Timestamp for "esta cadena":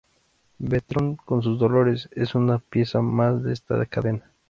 3.53-4.31